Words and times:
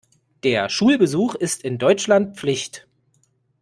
Der 0.41 0.67
Schulbesuch 0.67 1.35
ist 1.35 1.63
in 1.63 1.77
Deutschland 1.77 2.35
Pflicht. 2.35 2.87